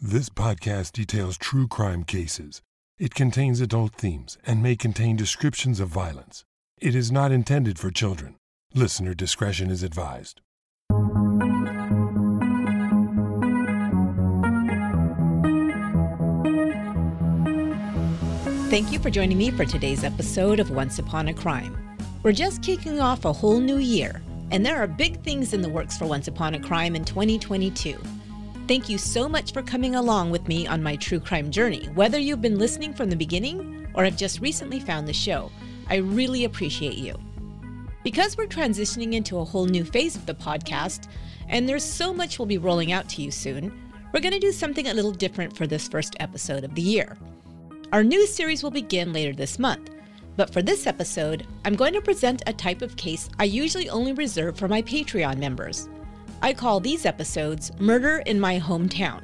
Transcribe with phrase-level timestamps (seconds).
[0.00, 2.62] This podcast details true crime cases.
[3.00, 6.44] It contains adult themes and may contain descriptions of violence.
[6.80, 8.36] It is not intended for children.
[8.72, 10.40] Listener discretion is advised.
[18.70, 21.76] Thank you for joining me for today's episode of Once Upon a Crime.
[22.22, 24.22] We're just kicking off a whole new year,
[24.52, 28.00] and there are big things in the works for Once Upon a Crime in 2022.
[28.68, 31.86] Thank you so much for coming along with me on my true crime journey.
[31.94, 35.50] Whether you've been listening from the beginning or have just recently found the show,
[35.88, 37.18] I really appreciate you.
[38.04, 41.08] Because we're transitioning into a whole new phase of the podcast,
[41.48, 43.72] and there's so much we'll be rolling out to you soon,
[44.12, 47.16] we're going to do something a little different for this first episode of the year.
[47.94, 49.88] Our new series will begin later this month,
[50.36, 54.12] but for this episode, I'm going to present a type of case I usually only
[54.12, 55.88] reserve for my Patreon members.
[56.40, 59.22] I call these episodes Murder in My Hometown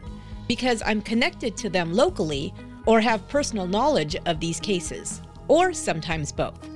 [0.49, 2.53] because I'm connected to them locally
[2.87, 6.69] or have personal knowledge of these cases, or sometimes both.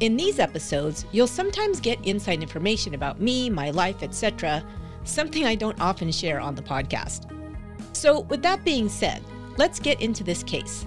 [0.00, 4.64] In these episodes, you'll sometimes get inside information about me, my life, etc.,
[5.02, 7.30] something I don't often share on the podcast.
[7.92, 9.22] So, with that being said,
[9.56, 10.86] let's get into this case.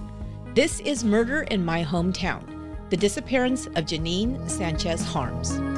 [0.54, 2.42] This is Murder in My Hometown
[2.90, 5.77] The Disappearance of Janine Sanchez Harms.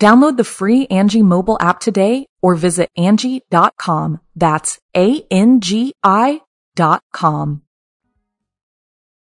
[0.00, 4.20] Download the free Angi mobile app today or visit Angi.com.
[4.34, 6.40] That's A-N-G-I
[6.74, 7.62] dot com.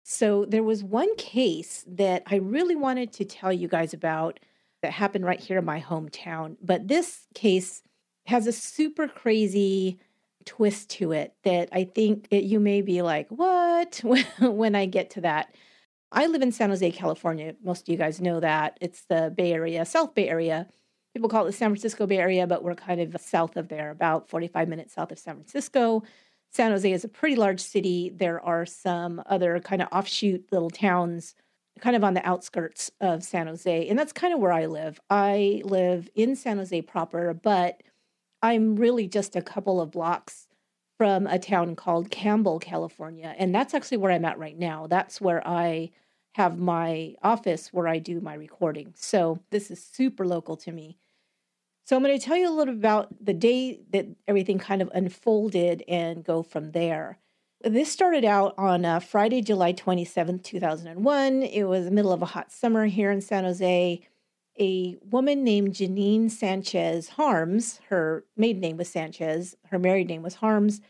[0.04, 4.40] So there was one case that I really wanted to tell you guys about
[4.82, 6.56] that happened right here in my hometown.
[6.64, 7.84] But this case
[8.28, 10.00] has a super crazy
[10.46, 14.02] twist to it that I think it, you may be like, what?
[14.40, 15.54] when I get to that.
[16.12, 17.56] I live in San Jose, California.
[17.64, 18.78] Most of you guys know that.
[18.82, 20.68] It's the Bay Area, South Bay Area.
[21.14, 23.92] People call it the San Francisco Bay Area, but we're kind of south of there,
[23.92, 26.04] about 45 minutes south of San Francisco.
[26.52, 28.10] San Jose is a pretty large city.
[28.10, 31.36] There are some other kind of offshoot little towns
[31.80, 33.88] kind of on the outskirts of San Jose.
[33.88, 35.00] And that's kind of where I live.
[35.10, 37.84] I live in San Jose proper, but
[38.42, 40.48] I'm really just a couple of blocks
[41.00, 43.34] from a town called Campbell, California.
[43.38, 44.86] And that's actually where I'm at right now.
[44.86, 45.92] That's where I
[46.34, 48.94] have my office where I do my recording.
[48.98, 50.98] So this is super local to me.
[51.86, 54.92] So I'm going to tell you a little about the day that everything kind of
[54.94, 57.18] unfolded and go from there.
[57.62, 61.44] This started out on uh, Friday, July 27th, 2001.
[61.44, 64.02] It was the middle of a hot summer here in San Jose.
[64.60, 70.36] A woman named Janine Sanchez Harms, her maiden name was Sanchez, her married name was
[70.36, 70.82] Harms.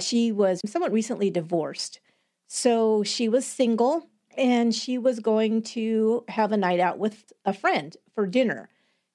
[0.00, 2.00] She was somewhat recently divorced.
[2.48, 7.52] So she was single and she was going to have a night out with a
[7.52, 8.70] friend for dinner.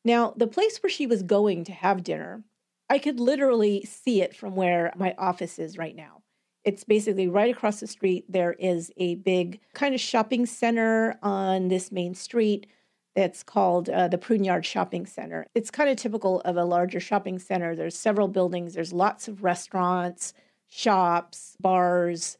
[0.05, 2.43] Now, the place where she was going to have dinner,
[2.89, 6.21] I could literally see it from where my office is right now.
[6.63, 8.25] It's basically right across the street.
[8.29, 12.67] There is a big kind of shopping center on this main street
[13.17, 15.47] that's called uh, the Pruneyard Shopping Center.
[15.55, 17.75] It's kind of typical of a larger shopping center.
[17.75, 20.35] There's several buildings, there's lots of restaurants,
[20.67, 22.37] shops, bars,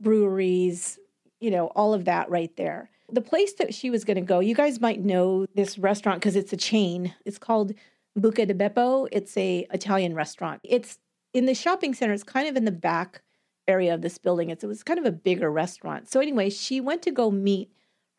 [0.00, 0.98] breweries,
[1.38, 2.90] you know, all of that right there.
[3.08, 6.34] The place that she was going to go, you guys might know this restaurant because
[6.34, 7.14] it's a chain.
[7.24, 7.72] It's called
[8.18, 9.06] Buca di Beppo.
[9.12, 10.60] It's a Italian restaurant.
[10.64, 10.98] It's
[11.34, 12.12] in the shopping center.
[12.12, 13.22] It's kind of in the back
[13.68, 14.50] area of this building.
[14.50, 16.10] It's, it was kind of a bigger restaurant.
[16.10, 17.70] So anyway, she went to go meet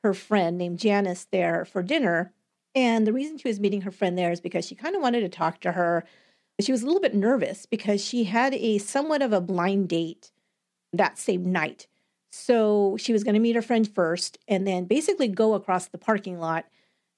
[0.04, 2.34] her friend named Janice there for dinner.
[2.76, 5.22] And the reason she was meeting her friend there is because she kind of wanted
[5.22, 6.04] to talk to her.
[6.60, 10.32] She was a little bit nervous because she had a somewhat of a blind date
[10.94, 11.88] that same night.
[12.32, 15.98] So she was going to meet her friend first and then basically go across the
[15.98, 16.66] parking lot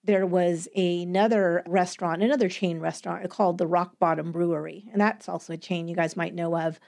[0.03, 4.85] there was another restaurant, another chain restaurant called the Rock Bottom Brewery.
[4.91, 6.79] And that's also a chain you guys might know of.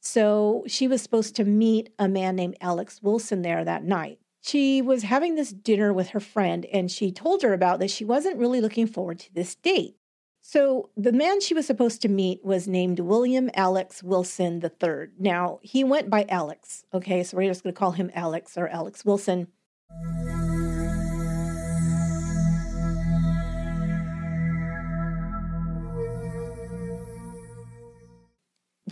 [0.00, 4.18] So she was supposed to meet a man named Alex Wilson there that night.
[4.46, 8.04] She was having this dinner with her friend, and she told her about that she
[8.04, 9.96] wasn't really looking forward to this date.
[10.42, 15.06] So the man she was supposed to meet was named William Alex Wilson III.
[15.18, 17.22] Now, he went by Alex, okay?
[17.22, 19.46] So we're just going to call him Alex or Alex Wilson.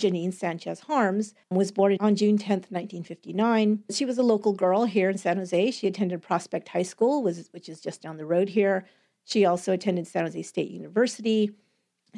[0.03, 3.85] Janine Sanchez Harms was born on June 10th, 1959.
[3.91, 5.71] She was a local girl here in San Jose.
[5.71, 8.85] She attended Prospect High School, which is just down the road here.
[9.25, 11.53] She also attended San Jose State University.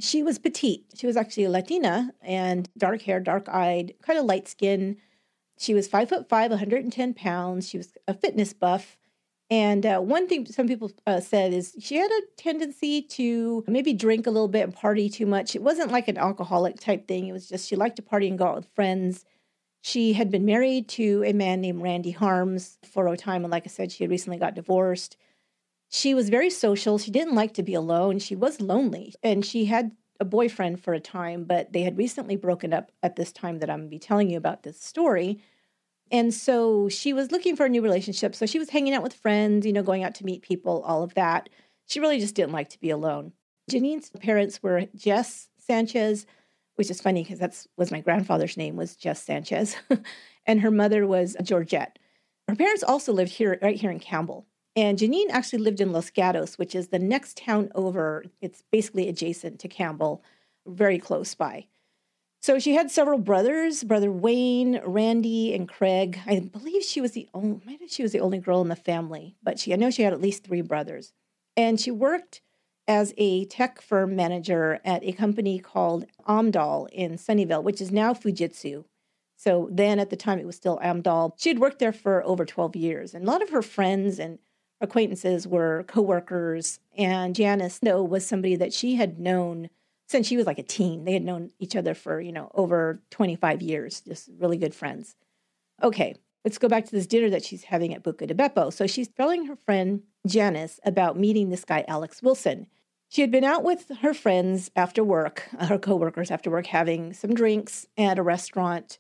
[0.01, 0.87] She was petite.
[0.95, 4.97] She was actually a Latina and dark hair, dark eyed, kind of light skin.
[5.59, 7.69] She was five foot five, 110 pounds.
[7.69, 8.97] She was a fitness buff.
[9.55, 13.93] And uh, one thing some people uh, said is she had a tendency to maybe
[13.93, 15.55] drink a little bit and party too much.
[15.55, 17.29] It wasn't like an alcoholic type thing.
[17.29, 19.25] It was just she liked to party and go out with friends.
[19.81, 23.45] She had been married to a man named Randy Harms for a time.
[23.45, 25.17] And like I said, she had recently got divorced.
[25.89, 26.99] She was very social.
[26.99, 28.19] She didn't like to be alone.
[28.19, 29.15] She was lonely.
[29.23, 33.15] And she had a boyfriend for a time, but they had recently broken up at
[33.15, 35.39] this time that I'm going to be telling you about this story.
[36.11, 38.35] And so she was looking for a new relationship.
[38.35, 41.03] So she was hanging out with friends, you know, going out to meet people, all
[41.03, 41.49] of that.
[41.87, 43.33] She really just didn't like to be alone.
[43.71, 46.27] Janine's parents were Jess Sanchez,
[46.77, 49.77] which is funny because that's was my grandfather's name was Jess Sanchez,
[50.47, 51.99] and her mother was Georgette.
[52.49, 54.47] Her parents also lived here, right here in Campbell.
[54.77, 58.25] And Janine actually lived in Los Gatos, which is the next town over.
[58.41, 60.23] It's basically adjacent to Campbell,
[60.67, 61.67] very close by.
[62.45, 66.21] So she had several brothers, brother Wayne, Randy, and Craig.
[66.27, 69.35] I believe she was the only maybe she was the only girl in the family,
[69.43, 71.15] but she I know she had at least three brothers.
[71.57, 72.43] And she worked
[72.87, 78.13] as a tech firm manager at a company called Amdahl in Sunnyvale, which is now
[78.13, 78.85] Fujitsu.
[79.39, 81.33] So then at the time it was still Amdahl.
[81.39, 83.15] She had worked there for over 12 years.
[83.15, 84.39] And a lot of her friends and
[84.83, 86.79] acquaintances were coworkers.
[86.95, 89.71] And Janice, though, was somebody that she had known
[90.07, 91.05] since she was like a teen.
[91.05, 95.17] They had known each other for, you know, over 25 years, just really good friends.
[95.83, 96.15] Okay,
[96.45, 98.73] let's go back to this dinner that she's having at Buca di Beppo.
[98.73, 102.67] So she's telling her friend Janice about meeting this guy, Alex Wilson.
[103.09, 107.13] She had been out with her friends after work, uh, her coworkers after work, having
[107.13, 108.99] some drinks at a restaurant.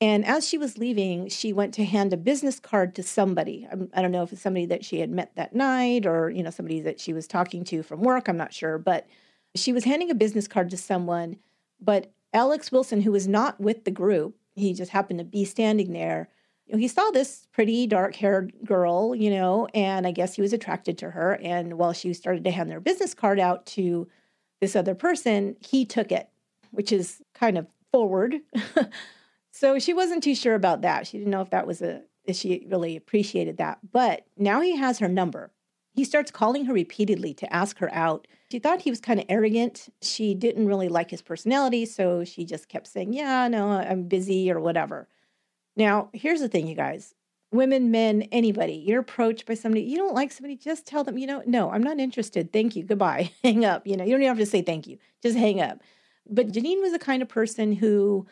[0.00, 3.66] And as she was leaving, she went to hand a business card to somebody.
[3.94, 6.50] I don't know if it's somebody that she had met that night or, you know,
[6.50, 8.28] somebody that she was talking to from work.
[8.28, 8.76] I'm not sure.
[8.76, 9.06] But
[9.56, 11.36] she was handing a business card to someone,
[11.80, 15.92] but Alex Wilson, who was not with the group, he just happened to be standing
[15.92, 16.28] there.
[16.66, 20.98] He saw this pretty dark haired girl, you know, and I guess he was attracted
[20.98, 21.38] to her.
[21.42, 24.08] And while she started to hand their business card out to
[24.60, 26.28] this other person, he took it,
[26.72, 28.36] which is kind of forward.
[29.52, 31.06] so she wasn't too sure about that.
[31.06, 33.78] She didn't know if that was a, if she really appreciated that.
[33.92, 35.52] But now he has her number.
[35.96, 38.26] He starts calling her repeatedly to ask her out.
[38.52, 39.88] She thought he was kind of arrogant.
[40.02, 44.52] She didn't really like his personality, so she just kept saying, Yeah, no, I'm busy
[44.52, 45.08] or whatever.
[45.74, 47.14] Now, here's the thing, you guys
[47.50, 51.26] women, men, anybody, you're approached by somebody, you don't like somebody, just tell them, you
[51.26, 52.52] know, no, I'm not interested.
[52.52, 52.82] Thank you.
[52.82, 53.30] Goodbye.
[53.42, 53.86] hang up.
[53.86, 55.80] You know, you don't even have to say thank you, just hang up.
[56.28, 58.26] But Janine was the kind of person who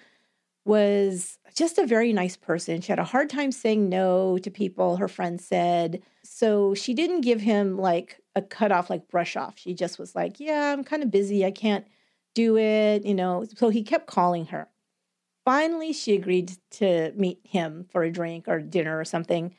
[0.65, 2.81] was just a very nice person.
[2.81, 6.03] She had a hard time saying no to people, her friend said.
[6.23, 9.55] So she didn't give him like a cutoff, like brush off.
[9.59, 11.45] She just was like, Yeah, I'm kind of busy.
[11.45, 11.87] I can't
[12.35, 13.45] do it, you know.
[13.57, 14.69] So he kept calling her.
[15.45, 19.55] Finally, she agreed to meet him for a drink or dinner or something,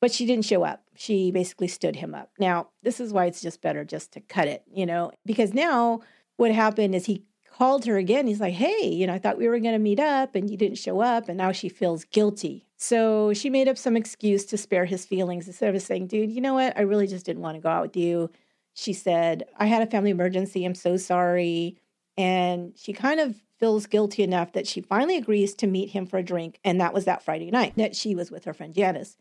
[0.00, 0.82] but she didn't show up.
[0.96, 2.30] She basically stood him up.
[2.38, 6.00] Now, this is why it's just better just to cut it, you know, because now
[6.38, 7.24] what happened is he
[7.58, 8.28] called her again.
[8.28, 10.56] He's like, Hey, you know, I thought we were going to meet up and you
[10.56, 11.28] didn't show up.
[11.28, 12.64] And now she feels guilty.
[12.76, 16.40] So she made up some excuse to spare his feelings instead of saying, Dude, you
[16.40, 16.78] know what?
[16.78, 18.30] I really just didn't want to go out with you.
[18.74, 20.64] She said, I had a family emergency.
[20.64, 21.76] I'm so sorry.
[22.16, 26.18] And she kind of feels guilty enough that she finally agrees to meet him for
[26.18, 26.60] a drink.
[26.62, 29.16] And that was that Friday night that she was with her friend Janice.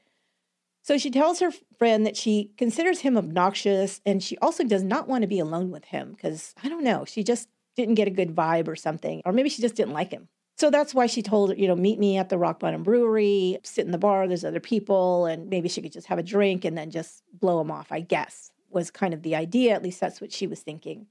[0.83, 5.07] So she tells her friend that she considers him obnoxious and she also does not
[5.07, 8.11] want to be alone with him because I don't know, she just didn't get a
[8.11, 10.27] good vibe or something, or maybe she just didn't like him.
[10.57, 13.85] So that's why she told, you know, meet me at the Rock Bottom Brewery, sit
[13.85, 16.75] in the bar, there's other people, and maybe she could just have a drink and
[16.77, 19.75] then just blow him off, I guess, was kind of the idea.
[19.75, 21.05] At least that's what she was thinking.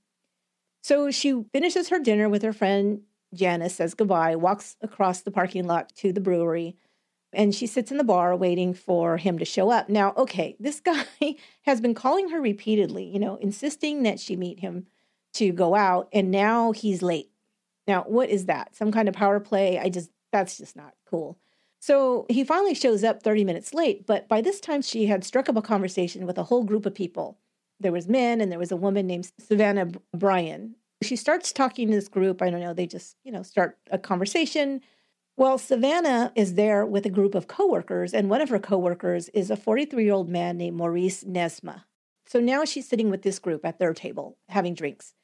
[0.82, 3.02] So she finishes her dinner with her friend
[3.34, 6.76] Janice, says goodbye, walks across the parking lot to the brewery.
[7.32, 9.88] and she sits in the bar waiting for him to show up.
[9.88, 10.80] Now, okay, this
[11.20, 14.86] guy has been calling her repeatedly, you know, insisting that she meet him
[15.36, 17.30] to go out, and now he's late.
[17.86, 18.74] Now, what is that?
[18.74, 19.78] Some kind of power play?
[19.78, 21.38] I just, that's just not cool.
[21.80, 25.48] So he finally shows up 30 minutes late, but by this time she had struck
[25.48, 27.38] up a conversation with a whole group of people.
[27.78, 30.74] There was men and there was a woman named Savannah Bryan.
[31.02, 32.40] She starts talking to this group.
[32.40, 34.80] I don't know, they just, you know, start a conversation.
[35.36, 39.50] Well, Savannah is there with a group of coworkers, and one of her coworkers is
[39.50, 41.82] a 43 year old man named Maurice Nasmeh.
[42.26, 45.14] So now she's sitting with this group at their table having drinks.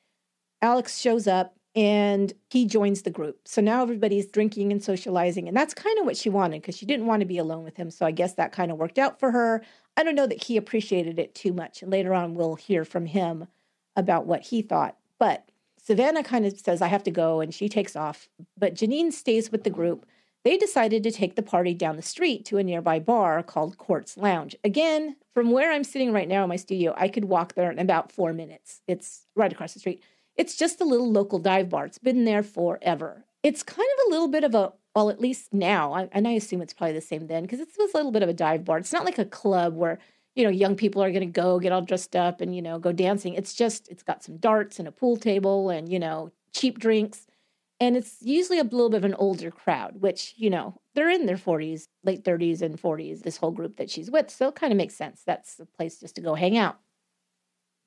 [0.62, 3.40] Alex shows up and he joins the group.
[3.46, 6.86] So now everybody's drinking and socializing, and that's kind of what she wanted because she
[6.86, 7.90] didn't want to be alone with him.
[7.90, 9.62] So I guess that kind of worked out for her.
[9.96, 11.82] I don't know that he appreciated it too much.
[11.82, 13.48] And later on, we'll hear from him
[13.96, 14.96] about what he thought.
[15.18, 15.48] But
[15.82, 18.28] Savannah kind of says, I have to go, and she takes off.
[18.56, 20.06] But Janine stays with the group.
[20.44, 24.16] They decided to take the party down the street to a nearby bar called Quartz
[24.16, 24.56] Lounge.
[24.64, 27.78] Again, from where I'm sitting right now in my studio, I could walk there in
[27.78, 28.82] about four minutes.
[28.88, 30.02] It's right across the street.
[30.36, 31.86] It's just a little local dive bar.
[31.86, 33.24] It's been there forever.
[33.42, 36.62] It's kind of a little bit of a, well, at least now, and I assume
[36.62, 38.78] it's probably the same then, because it's a little bit of a dive bar.
[38.78, 39.98] It's not like a club where
[40.34, 42.78] you know, young people are going to go get all dressed up and, you know,
[42.78, 43.34] go dancing.
[43.34, 47.26] It's just, it's got some darts and a pool table and, you know, cheap drinks.
[47.80, 51.26] And it's usually a little bit of an older crowd, which, you know, they're in
[51.26, 54.30] their 40s, late 30s and 40s, this whole group that she's with.
[54.30, 55.22] So it kind of makes sense.
[55.26, 56.78] That's the place just to go hang out.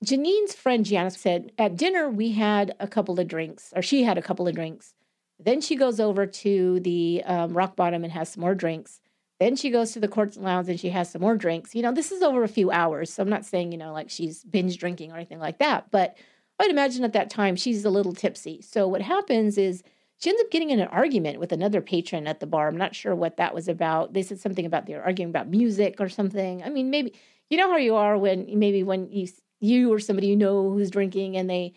[0.06, 4.18] Janine's friend Janice said, At dinner, we had a couple of drinks, or she had
[4.18, 4.94] a couple of drinks.
[5.40, 9.02] Then she goes over to the um, rock bottom and has some more drinks.
[9.40, 11.76] Then she goes to the Quartz Lounge and she has some more drinks.
[11.76, 13.12] You know, this is over a few hours.
[13.12, 15.92] So I'm not saying, you know, like she's binge drinking or anything like that.
[15.92, 16.16] But
[16.60, 18.62] I'd imagine at that time she's a little tipsy.
[18.62, 19.84] So what happens is
[20.20, 22.70] she ends up getting in an argument with another patron at the bar.
[22.70, 24.14] I'm not sure what that was about.
[24.14, 26.64] They said something about they're arguing about music or something.
[26.64, 27.14] I mean, maybe
[27.50, 29.28] you know how you are when maybe when you
[29.66, 31.74] you or somebody you know who's drinking and they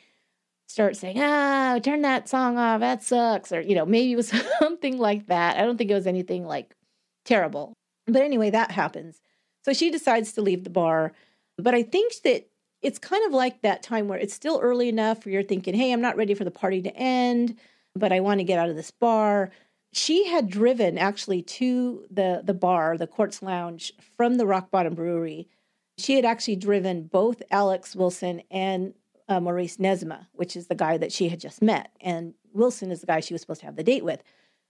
[0.68, 3.50] start saying, ah, turn that song off, that sucks.
[3.52, 4.28] Or, you know, maybe it was
[4.60, 5.56] something like that.
[5.56, 6.74] I don't think it was anything like
[7.24, 7.72] terrible.
[8.06, 9.20] But anyway, that happens.
[9.64, 11.12] So she decides to leave the bar.
[11.56, 12.48] But I think that
[12.80, 15.92] it's kind of like that time where it's still early enough where you're thinking, hey,
[15.92, 17.58] I'm not ready for the party to end,
[17.94, 19.50] but I want to get out of this bar.
[19.92, 24.94] She had driven actually to the, the bar, the Quartz Lounge, from the Rock Bottom
[24.94, 25.48] Brewery.
[25.98, 28.94] She had actually driven both Alex Wilson and
[29.28, 31.90] uh, Maurice Nasmeh, which is the guy that she had just met.
[32.00, 34.22] And Wilson is the guy she was supposed to have the date with.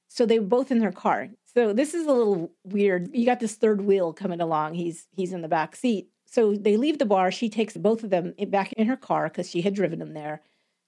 [0.09, 1.29] So they were both in her car.
[1.55, 3.15] So this is a little weird.
[3.15, 4.75] You got this third wheel coming along.
[4.75, 6.09] He's he's in the back seat.
[6.25, 7.31] So they leave the bar.
[7.31, 10.43] She takes both of them back in her car because she had driven them there,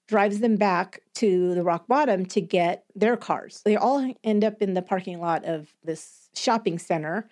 [0.09, 3.63] drives them back to the rock bottom to get their cars.
[3.65, 7.29] They all end up in the parking lot of this shopping center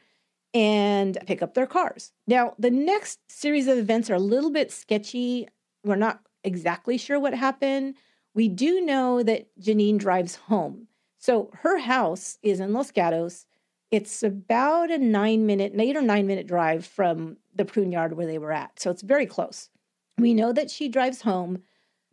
[0.54, 2.12] and pick up their cars.
[2.26, 5.48] Now, the next series of events are a little bit sketchy.
[5.84, 7.94] We're not exactly sure what happened.
[8.34, 10.88] We do know that Janine drives home.
[11.18, 13.46] So her house is in Los Gatos.
[13.90, 18.38] It's about a nine minute, eight or nine minute drive from the Pruneyard where they
[18.38, 18.78] were at.
[18.80, 19.70] So it's very close.
[20.18, 21.62] We know that she drives home.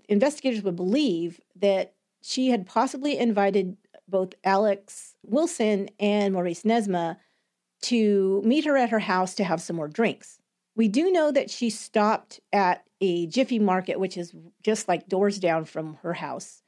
[0.07, 3.77] Investigators would believe that she had possibly invited
[4.07, 7.17] both Alex Wilson and Maurice Nasmeh
[7.83, 10.39] to meet her at her house to have some more drinks.
[10.75, 15.39] We do know that she stopped at a Jiffy Market, which is just like doors
[15.39, 16.63] down from her house,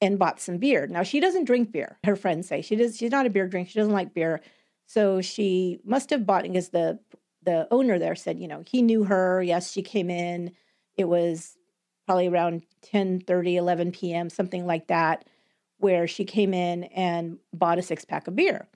[0.00, 0.86] and bought some beer.
[0.86, 1.98] Now she doesn't drink beer.
[2.04, 2.96] Her friends say she does.
[2.96, 3.70] She's not a beer drinker.
[3.70, 4.40] She doesn't like beer,
[4.86, 6.98] so she must have bought because the
[7.42, 9.42] the owner there said, you know, he knew her.
[9.42, 10.52] Yes, she came in.
[10.96, 11.56] It was
[12.06, 15.24] probably around 10 30, 11 p.m., something like that,
[15.78, 18.68] where she came in and bought a six pack of beer.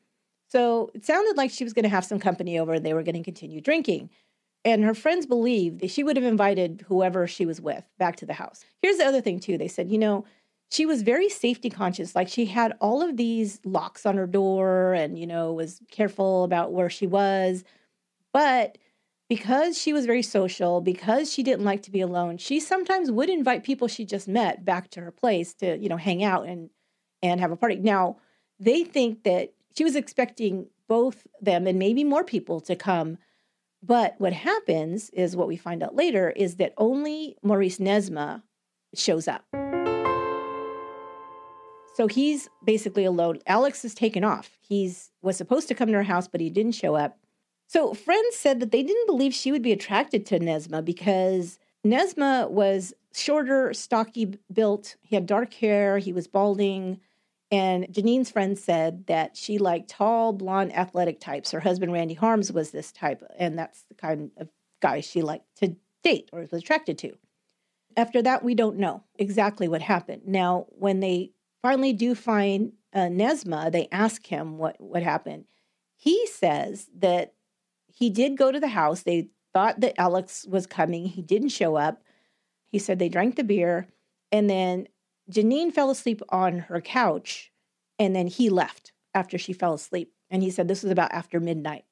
[0.54, 3.02] So it sounded like she was going to have some company over and they were
[3.02, 4.10] going to continue drinking.
[4.64, 8.26] And her friends believed that she would have invited whoever she was with back to
[8.26, 8.64] the house.
[8.80, 9.58] Here's the other thing, too.
[9.58, 10.24] They said, you know,
[10.70, 12.14] she was very safety conscious.
[12.14, 16.44] Like she had all of these locks on her door and, you know, was careful
[16.44, 17.64] about where she was.
[18.32, 18.78] But
[19.28, 23.28] because she was very social, because she didn't like to be alone, she sometimes would
[23.28, 26.70] invite people she just met back to her place to, you know, hang out and
[27.22, 27.76] and have a party.
[27.76, 28.18] Now,
[28.60, 33.18] they think that she was expecting both them and maybe more people to come.
[33.82, 38.42] But what happens is what we find out later is that only Maurice Nasmeh
[38.94, 39.44] shows up.
[41.94, 43.38] So he's basically alone.
[43.46, 44.58] Alex is taken off.
[44.60, 47.18] He's was supposed to come to her house, but he didn't show up.
[47.68, 52.50] So friends said that they didn't believe she would be attracted to Nasmeh because Nasmeh
[52.50, 54.96] was shorter, stocky built.
[55.02, 55.98] He had dark hair.
[55.98, 57.00] He was balding,
[57.50, 61.50] And Janine's friend said that she liked tall, blonde, athletic types.
[61.50, 64.48] Her husband, Randy Harms, was this type, and that's the kind of
[64.80, 67.12] guy she liked to date or was attracted to.
[67.96, 70.22] After that, we don't know exactly what happened.
[70.26, 71.32] Now, when they
[71.62, 75.44] finally do find uh, Nasmeh, they ask him what, what happened.
[75.96, 77.34] He says that
[77.86, 79.02] he did go to the house.
[79.02, 81.06] They thought that Alex was coming.
[81.06, 82.02] He didn't show up.
[82.66, 83.86] He said they drank the beer,
[84.32, 84.88] and then
[85.30, 87.52] Janine fell asleep on her couch,
[87.98, 90.12] and then he left after she fell asleep.
[90.30, 91.84] And he said this was about after midnight.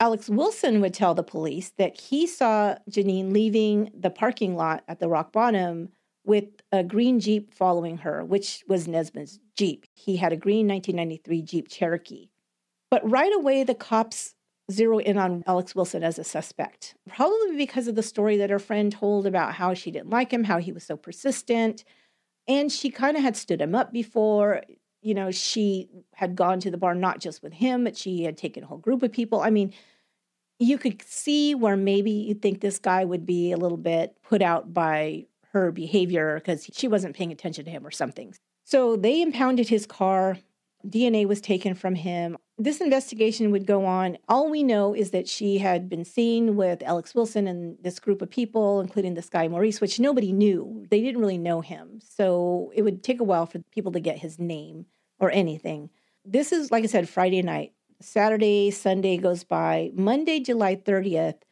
[0.00, 4.98] Alex Wilson would tell the police that he saw Janine leaving the parking lot at
[4.98, 5.90] the rock bottom
[6.24, 9.86] with a green Jeep following her, which was Nasmeh's Jeep.
[9.92, 12.30] He had a green 1993 Jeep Cherokee.
[12.90, 14.34] But right away, the cops
[14.70, 18.58] zero in on Alex Wilson as a suspect, probably because of the story that her
[18.58, 21.84] friend told about how she didn't like him, how he was so persistent.
[22.50, 24.62] And she kind of had stood him up before.
[25.02, 28.36] You know, she had gone to the bar not just with him, but she had
[28.36, 29.40] taken a whole group of people.
[29.40, 29.72] I mean,
[30.58, 34.42] you could see where maybe you'd think this guy would be a little bit put
[34.42, 38.34] out by her behavior because she wasn't paying attention to him or something.
[38.64, 40.36] So they impounded his car.
[40.86, 42.36] DNA was taken from him.
[42.58, 44.18] This investigation would go on.
[44.28, 48.22] All we know is that she had been seen with Alex Wilson and this group
[48.22, 50.86] of people, including this guy Maurice, which nobody knew.
[50.90, 52.00] They didn't really know him.
[52.02, 54.86] So it would take a while for people to get his name
[55.18, 55.90] or anything.
[56.24, 57.72] This is, like I said, Friday night.
[58.00, 59.90] Saturday, Sunday goes by.
[59.94, 61.42] Monday, July 30th,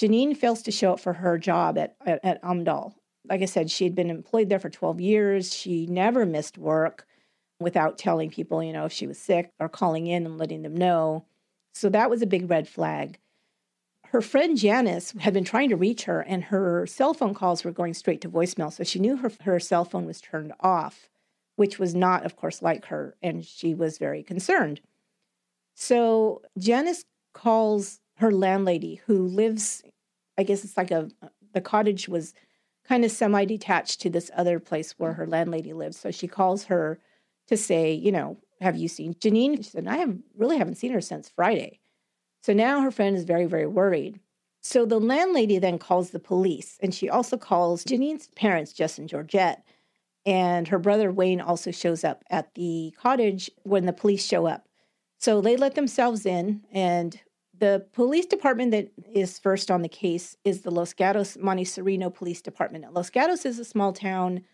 [0.00, 2.94] Janine fails to show up for her job at, at, at Amdahl.
[3.28, 5.54] Like I said, she had been employed there for 12 years.
[5.54, 7.06] She never missed work
[7.64, 10.76] without telling people, you know, if she was sick or calling in and letting them
[10.76, 11.24] know.
[11.72, 13.18] So that was a big red flag.
[14.06, 17.72] Her friend Janice had been trying to reach her, and her cell phone calls were
[17.72, 18.72] going straight to voicemail.
[18.72, 21.08] So she knew her, her cell phone was turned off,
[21.56, 23.16] which was not, of course, like her.
[23.20, 24.80] And she was very concerned.
[25.74, 29.82] So Janice calls her landlady, who lives,
[30.38, 31.08] I guess it's like a,
[31.52, 32.34] the cottage was
[32.86, 35.98] kind of semi detached to this other place where her landlady lives.
[35.98, 37.00] So she calls her
[37.48, 39.56] to say, you know, have you seen Janine?
[39.58, 41.80] She said, I have really haven't seen her since Friday.
[42.42, 44.20] So now her friend is very, very worried.
[44.62, 49.08] So the landlady then calls the police and she also calls Janine's parents, Jess and
[49.08, 49.64] Georgette.
[50.26, 54.66] And her brother Wayne also shows up at the cottage when the police show up.
[55.18, 57.18] So they let themselves in, and
[57.58, 62.10] the police department that is first on the case is the Los Gatos Monte Sereno
[62.10, 62.92] Police Department.
[62.92, 64.44] Los Gatos is a small town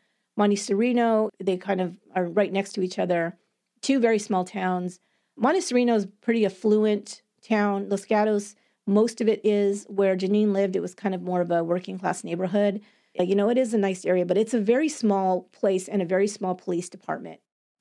[0.56, 3.36] Sereno, they kind of are right next to each other,
[3.82, 5.00] two very small towns.
[5.36, 7.88] Monte Sereno is pretty affluent town.
[7.88, 8.54] Los Gatos,
[8.86, 10.76] most of it is where Janine lived.
[10.76, 12.80] It was kind of more of a working class neighborhood.
[13.18, 16.02] Uh, you know, it is a nice area, but it's a very small place and
[16.02, 17.40] a very small police department.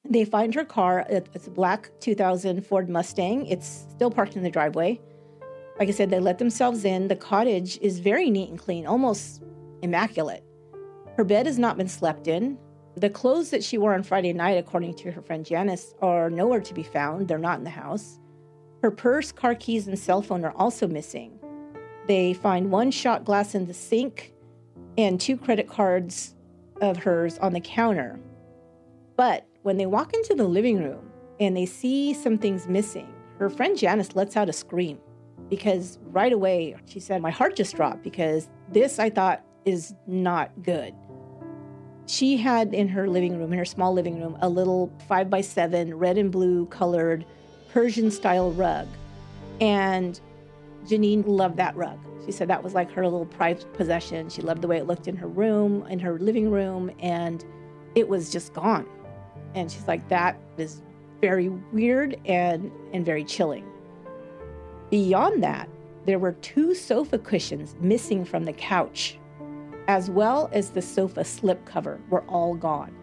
[0.10, 1.06] They find her car.
[1.10, 3.46] It's a black 2000 Ford Mustang.
[3.46, 5.00] It's still parked in the driveway.
[5.78, 7.08] Like I said, they let themselves in.
[7.08, 9.42] The cottage is very neat and clean, almost
[9.82, 10.44] immaculate.
[11.20, 12.58] Her bed has not been slept in.
[12.96, 16.62] The clothes that she wore on Friday night, according to her friend Janice, are nowhere
[16.62, 17.28] to be found.
[17.28, 18.18] They're not in the house.
[18.82, 21.38] Her purse, car keys, and cell phone are also missing.
[22.08, 24.32] They find one shot glass in the sink
[24.98, 26.36] and two credit cards
[26.80, 28.18] of hers on the counter.
[29.18, 33.50] But when they walk into the living room and they see some things missing, her
[33.50, 34.98] friend Janice lets out a scream
[35.50, 40.52] because right away she said, My heart just dropped because this I thought is not
[40.64, 40.94] good
[42.10, 45.42] she had in her living room, in her small living room, a little five by
[45.42, 47.24] seven red and blue colored
[47.72, 48.88] Persian style rug.
[49.62, 50.20] And
[50.86, 52.00] Janine loved that rug.
[52.26, 54.28] She said that was like her little prized possession.
[54.30, 57.46] She loved the way it looked in her room, in her living room, and
[57.94, 58.88] it was just gone.
[59.54, 60.82] And she's like, that is
[61.22, 63.66] very weird and, and very chilling.
[64.90, 65.70] Beyond that,
[66.08, 69.20] there were two sofa cushions missing from the couch
[69.90, 72.96] as well as the sofa slipcover were all gone.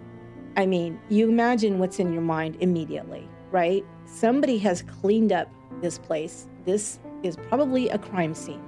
[0.57, 3.85] I mean, you imagine what's in your mind immediately, right?
[4.05, 5.51] Somebody has cleaned up
[5.83, 6.47] this place.
[6.65, 8.63] This is probably a crime scene.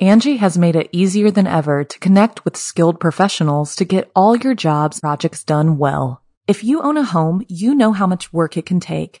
[0.00, 4.36] Angi has made it easier than ever to connect with skilled professionals to get all
[4.36, 6.22] your jobs projects done well.
[6.46, 9.20] If you own a home, you know how much work it can take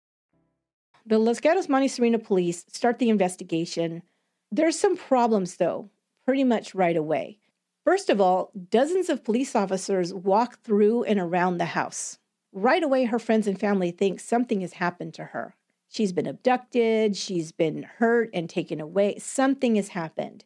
[1.05, 4.03] The Los Gatos Monte Sereno police start the investigation.
[4.51, 5.89] There's some problems, though,
[6.25, 7.39] pretty much right away.
[7.83, 12.19] First of all, dozens of police officers walk through and around the house.
[12.53, 15.55] Right away, her friends and family think something has happened to her.
[15.87, 19.17] She's been abducted, she's been hurt and taken away.
[19.17, 20.45] Something has happened.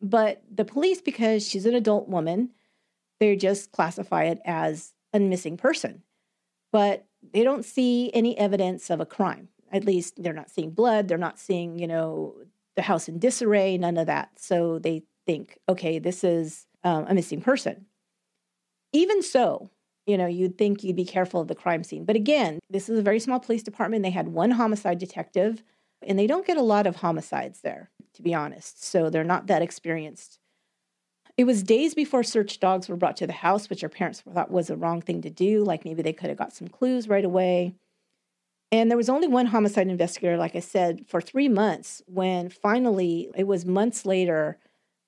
[0.00, 2.50] But the police, because she's an adult woman,
[3.18, 6.02] they just classify it as a missing person.
[6.72, 9.48] But they don't see any evidence of a crime.
[9.72, 12.34] At least they're not seeing blood, they're not seeing, you know,
[12.76, 14.30] the house in disarray, none of that.
[14.36, 17.86] So they think, okay, this is um, a missing person.
[18.92, 19.70] Even so,
[20.06, 22.04] you know, you'd think you'd be careful of the crime scene.
[22.04, 24.02] But again, this is a very small police department.
[24.02, 25.62] They had one homicide detective,
[26.02, 28.82] and they don't get a lot of homicides there, to be honest.
[28.82, 30.38] So they're not that experienced.
[31.36, 34.50] It was days before search dogs were brought to the house, which her parents thought
[34.50, 35.64] was a wrong thing to do.
[35.64, 37.74] Like maybe they could have got some clues right away.
[38.72, 43.30] And there was only one homicide investigator, like I said, for three months when finally
[43.34, 44.58] it was months later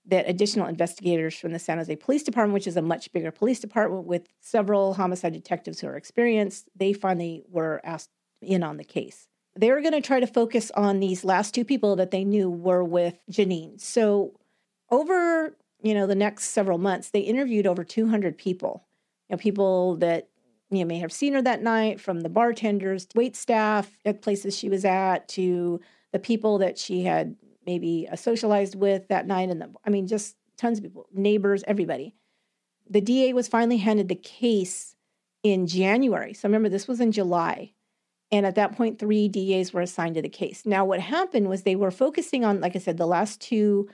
[0.07, 3.61] that additional investigators from the San Jose Police Department, which is a much bigger police
[3.61, 8.85] department with several homicide detectives who are experienced, they finally were asked in on the
[8.85, 9.29] case.
[9.55, 12.51] They were going to try to focus on these last two people that they knew
[12.51, 13.81] were with Janine.
[13.81, 14.41] So
[14.91, 18.85] over, you know, the next several months, they interviewed over 200 people.
[19.29, 20.29] You know, people that
[20.79, 24.69] you may have seen her that night from the bartenders, wait staff at places she
[24.69, 25.81] was at to
[26.13, 29.51] the people that she had maybe socialized with that night.
[29.51, 32.15] And the, I mean, just tons of people, neighbors, everybody.
[32.89, 34.95] The DA was finally handed the case
[35.43, 36.35] in January.
[36.35, 37.73] So remember, this was in July.
[38.31, 40.65] And at that point, three DAs were assigned to the case.
[40.65, 43.91] Now, what happened was they were focusing on, like I said, the last two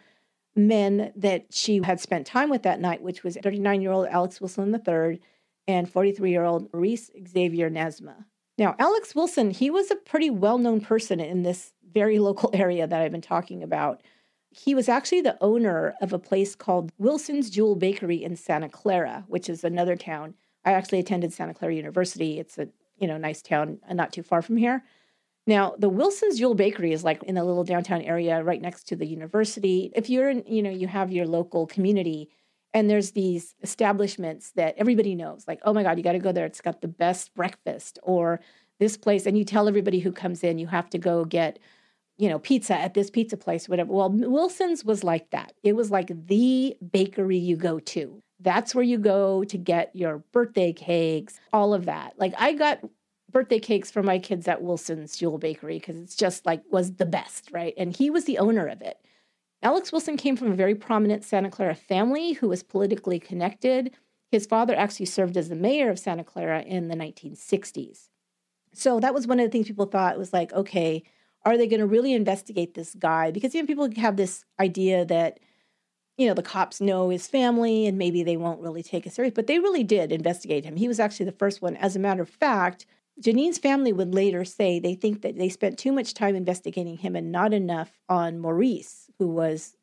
[0.54, 4.40] men that she had spent time with that night, which was 39 year old Alex
[4.40, 5.20] Wilson III
[5.68, 8.24] and 43 year old Maurice Xavier Nesma.
[8.56, 12.86] Now, Alex Wilson, he was a pretty well known person in this very local area
[12.86, 14.02] that I've been talking about.
[14.50, 19.24] He was actually the owner of a place called Wilson's Jewel Bakery in Santa Clara,
[19.28, 20.34] which is another town.
[20.64, 22.40] I actually attended Santa Clara University.
[22.40, 24.82] It's a you know nice town, uh, not too far from here.
[25.46, 28.96] Now, the Wilson's Jewel Bakery is like in a little downtown area right next to
[28.96, 29.92] the university.
[29.94, 32.30] If you're in, you know, you have your local community
[32.74, 36.32] and there's these establishments that everybody knows, like, oh my God, you got to go
[36.32, 36.46] there.
[36.46, 38.40] It's got the best breakfast, or
[38.78, 39.26] this place.
[39.26, 41.58] And you tell everybody who comes in, you have to go get
[42.18, 43.92] you know, pizza at this pizza place, whatever.
[43.92, 45.52] Well, Wilson's was like that.
[45.62, 48.20] It was like the bakery you go to.
[48.40, 52.14] That's where you go to get your birthday cakes, all of that.
[52.18, 52.80] Like I got
[53.30, 57.06] birthday cakes for my kids at Wilson's Jewel Bakery because it's just like was the
[57.06, 57.74] best, right?
[57.76, 58.98] And he was the owner of it.
[59.62, 63.92] Alex Wilson came from a very prominent Santa Clara family who was politically connected.
[64.30, 68.08] His father actually served as the mayor of Santa Clara in the 1960s.
[68.72, 71.02] So that was one of the things people thought was like, okay,
[71.44, 73.30] are they going to really investigate this guy?
[73.30, 75.40] Because even people have this idea that,
[76.16, 79.34] you know, the cops know his family and maybe they won't really take it serious,
[79.34, 80.76] but they really did investigate him.
[80.76, 81.76] He was actually the first one.
[81.76, 82.86] As a matter of fact,
[83.20, 87.16] Janine's family would later say they think that they spent too much time investigating him
[87.16, 89.76] and not enough on Maurice, who was,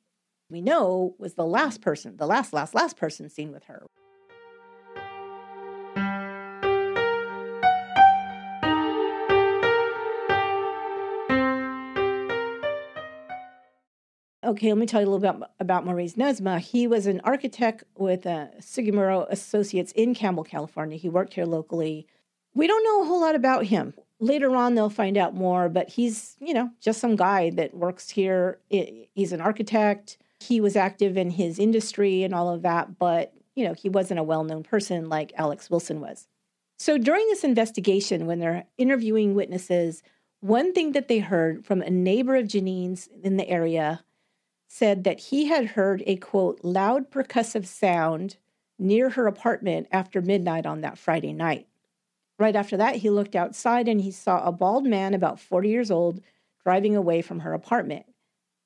[0.49, 3.85] we know, was the last person, the last, last, last person seen with her.
[14.43, 16.59] Okay, let me tell you a little bit about Maurice Nasmeh.
[16.59, 20.97] He was an architect with uh, Sugimura Associates in Campbell, California.
[20.97, 22.05] He worked here locally.
[22.53, 23.95] We don't know a whole lot about him.
[24.19, 28.09] Later on, they'll find out more, but he's, you know, just some guy that works
[28.09, 28.59] here.
[28.69, 30.17] He's an architect.
[30.39, 34.19] He was active in his industry and all of that, but, you know, he wasn't
[34.19, 36.27] a well known person like Alex Wilson was.
[36.77, 40.03] So during this investigation, when they're interviewing witnesses,
[40.41, 44.03] one thing that they heard from a neighbor of Janine's in the area
[44.67, 48.37] said that he had heard a quote, loud percussive sound
[48.77, 51.67] near her apartment after midnight on that Friday night.
[52.37, 55.89] Right after that, he looked outside and he saw a bald man about 40 years
[55.89, 56.21] old
[56.63, 58.05] driving away from her apartment.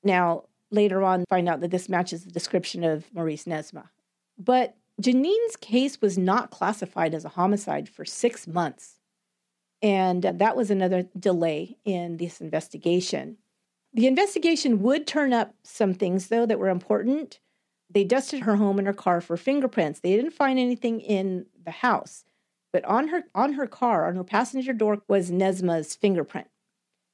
[0.03, 3.89] Now, later on, find out that this matches the description of Maurice Nasmeh.
[4.37, 8.99] But Janine's case was not classified as a homicide for six months.
[9.81, 13.37] And that was another delay in this investigation.
[13.93, 17.39] The investigation would turn up some things, though, that were important.
[17.89, 20.01] They dusted her home and her car for fingerprints.
[20.01, 22.25] They didn't find anything in the house,
[22.71, 26.47] but on her on her car, on her passenger door, was Nasmeh's fingerprint.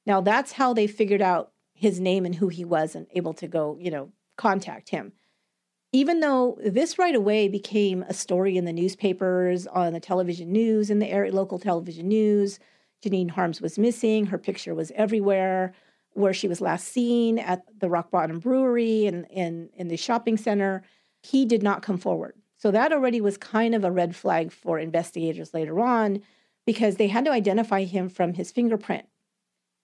[0.06, 3.46] Now that's how they figured out his name and who he was and able to
[3.46, 5.12] go, you know, contact him.
[5.92, 10.90] Even though this right away became a story in the newspapers, on the television news,
[10.90, 12.58] in the area, local television news,
[13.02, 14.26] Janine Harms was missing.
[14.26, 15.74] Her picture was everywhere
[16.12, 20.36] where she was last seen at the Rock Bottom Brewery and in, in the shopping
[20.36, 20.82] center,
[21.22, 22.34] he did not come forward.
[22.56, 26.22] So that already was kind of a red flag for investigators later on
[26.66, 29.06] because they had to identify him from his fingerprint.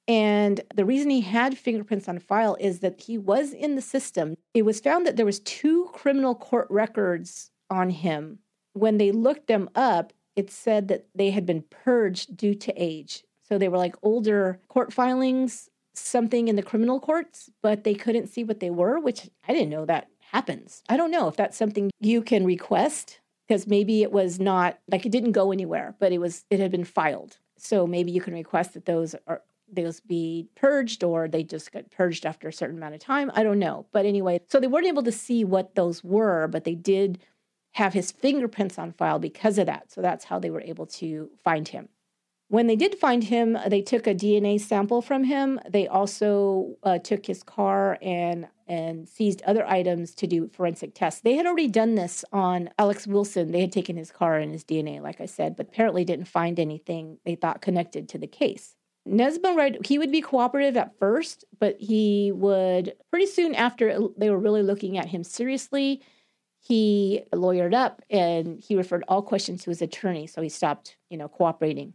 [0.08, 4.34] And the reason he had fingerprints on file is that he was in the system.
[4.52, 8.40] It was found that there was two criminal court records on him.
[8.72, 13.22] When they looked them up, it said that they had been purged due to age.
[13.42, 18.28] So they were like older court filings something in the criminal courts, but they couldn't
[18.28, 20.82] see what they were, which I didn't know that happens.
[20.88, 25.04] I don't know if that's something you can request because maybe it was not like
[25.04, 27.38] it didn't go anywhere, but it was it had been filed.
[27.58, 31.90] So maybe you can request that those are those be purged or they just got
[31.90, 33.30] purged after a certain amount of time.
[33.34, 33.86] I don't know.
[33.92, 37.18] But anyway, so they weren't able to see what those were, but they did
[37.72, 39.90] have his fingerprints on file because of that.
[39.90, 41.88] So that's how they were able to find him.
[42.52, 45.58] When they did find him, they took a DNA sample from him.
[45.66, 51.22] They also uh, took his car and and seized other items to do forensic tests.
[51.22, 53.52] They had already done this on Alex Wilson.
[53.52, 56.60] They had taken his car and his DNA, like I said, but apparently didn't find
[56.60, 58.76] anything they thought connected to the case.
[59.08, 64.28] Nasmeh, right, he would be cooperative at first, but he would pretty soon after they
[64.28, 66.02] were really looking at him seriously,
[66.60, 71.16] he lawyered up and he referred all questions to his attorney, so he stopped, you
[71.16, 71.94] know, cooperating.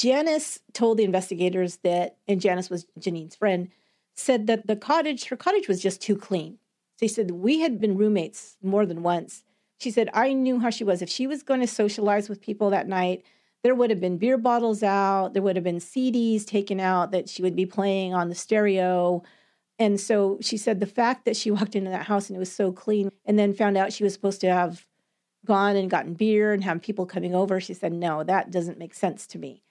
[0.00, 3.68] Janice told the investigators that, and Janice was Janine's friend,
[4.14, 6.56] said that the cottage, her cottage was just too clean.
[7.00, 9.44] They said, We had been roommates more than once.
[9.76, 11.02] She said, I knew how she was.
[11.02, 13.26] If she was going to socialize with people that night,
[13.62, 17.28] there would have been beer bottles out, there would have been CDs taken out that
[17.28, 19.22] she would be playing on the stereo.
[19.78, 22.50] And so she said the fact that she walked into that house and it was
[22.50, 24.86] so clean and then found out she was supposed to have
[25.44, 28.94] gone and gotten beer and have people coming over, she said, No, that doesn't make
[28.94, 29.62] sense to me.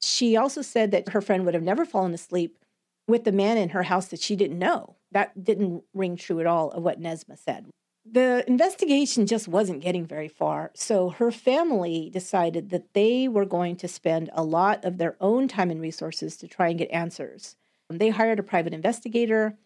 [0.00, 2.58] She also said that her friend would have never fallen asleep
[3.06, 4.96] with the man in her house that she didn't know.
[5.10, 7.66] That didn't ring true at all of what Nasmeh said.
[8.10, 13.76] The investigation just wasn't getting very far, so her family decided that they were going
[13.76, 17.56] to spend a lot of their own time and resources to try and get answers.
[17.90, 19.58] They hired a private investigator.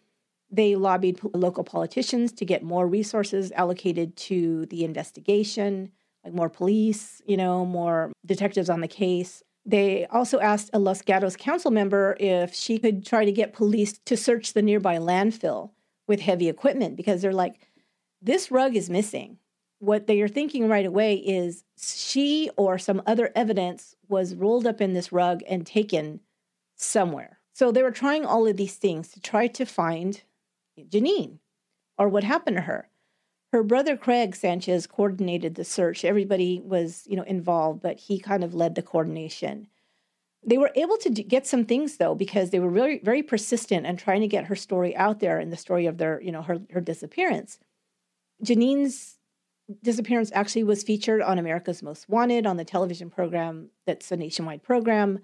[0.51, 5.91] They lobbied local politicians to get more resources allocated to the investigation,
[6.23, 9.41] like more police, you know, more detectives on the case.
[9.65, 13.93] They also asked a Los Gatos council member if she could try to get police
[14.05, 15.71] to search the nearby landfill
[16.07, 17.59] with heavy equipment because they're like,
[18.21, 19.37] this rug is missing.
[19.79, 24.81] What they are thinking right away is she or some other evidence was rolled up
[24.81, 26.19] in this rug and taken
[26.75, 27.39] somewhere.
[27.53, 30.21] So they were trying all of these things to try to find
[30.79, 31.39] Janine
[31.97, 32.89] or what happened to her
[33.53, 36.03] her brother Craig Sanchez coordinated the search.
[36.03, 39.67] Everybody was, you know, involved, but he kind of led the coordination.
[40.43, 43.97] They were able to get some things though because they were very very persistent and
[43.97, 46.61] trying to get her story out there and the story of their, you know, her
[46.71, 47.59] her disappearance.
[48.41, 49.19] Janine's
[49.83, 54.63] disappearance actually was featured on America's Most Wanted on the television program that's a nationwide
[54.63, 55.19] program.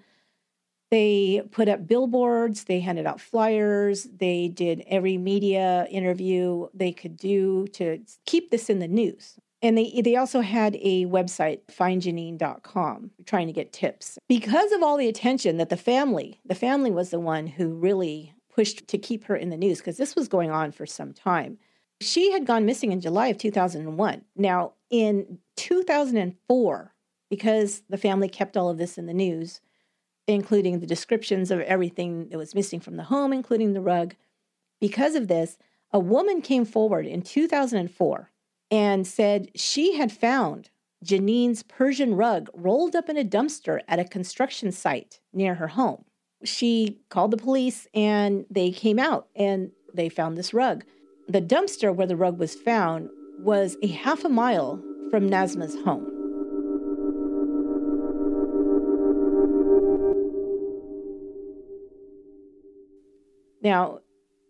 [0.90, 7.16] They put up billboards, they handed out flyers, they did every media interview they could
[7.16, 9.38] do to keep this in the news.
[9.62, 14.18] And they, they also had a website, findjanine.com, trying to get tips.
[14.26, 18.34] Because of all the attention that the family, the family was the one who really
[18.52, 21.58] pushed to keep her in the news because this was going on for some time.
[22.00, 24.24] She had gone missing in July of 2001.
[24.34, 26.94] Now, in 2004,
[27.28, 29.60] because the family kept all of this in the news,
[30.30, 34.14] including the descriptions of everything that was missing from the home, including the rug.
[34.80, 35.58] Because of this,
[35.92, 38.30] a woman came forward in 2004
[38.70, 40.70] and said she had found
[41.02, 46.04] Janine's Persian rug rolled up in a dumpster at a construction site near her home.
[46.44, 50.84] She called the police and they came out and they found this rug.
[51.28, 56.19] The dumpster where the rug was found was a half a mile from Nasmeh's home.
[63.62, 64.00] Now,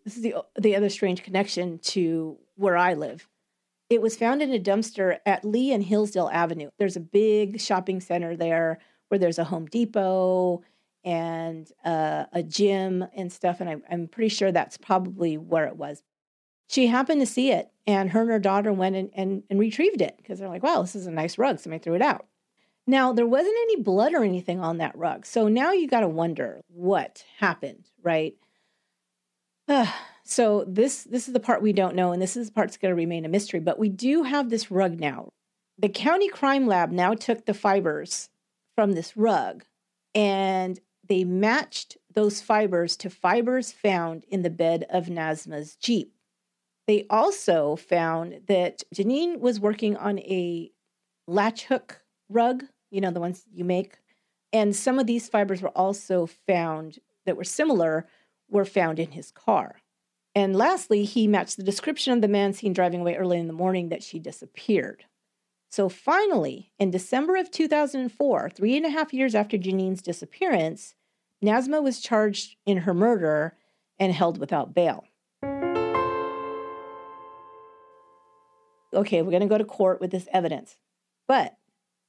[0.05, 3.29] this is the the other strange connection to where I live.
[3.89, 6.71] It was found in a dumpster at Leigh and Hillsdale Avenue.
[6.79, 10.63] There's a big shopping center there where there's a Home Depot
[11.03, 13.61] and uh, a gym and stuff.
[13.61, 16.03] And I'm, I'm pretty sure that's probably where it was.
[16.69, 20.01] She happened to see it, and her and her daughter went and, and, and retrieved
[20.01, 21.59] it because they're like, wow, this is a nice rug.
[21.59, 22.27] Somebody threw it out.
[22.87, 25.27] Now, there wasn't any blood or anything on that rug.
[25.27, 28.37] So now you got to wonder what happened, right?
[29.71, 29.87] Uh,
[30.25, 32.77] so this this is the part we don't know, and this is the part that's
[32.77, 33.61] going to remain a mystery.
[33.61, 35.31] But we do have this rug now.
[35.79, 38.29] The county crime lab now took the fibers
[38.75, 39.65] from this rug
[40.15, 40.79] and
[41.09, 46.13] they matched those fibers to fibers found in the bed of Nasmeh's Jeep.
[46.87, 50.71] They also found that Janine was working on a
[51.27, 53.99] latch hook rug, you know, the ones you make.
[54.53, 58.07] And some of these fibers were also found that were similar,
[58.51, 59.81] were found in his car.
[60.35, 63.53] And lastly, he matched the description of the man seen driving away early in the
[63.53, 65.05] morning that she disappeared.
[65.71, 70.95] So finally, in December of 2004, three and a half years after Janine's disappearance,
[71.43, 73.57] Nasmeh was charged in her murder
[73.99, 75.05] and held without bail.
[78.93, 80.77] Okay, we're going to go to court with this evidence.
[81.29, 81.57] But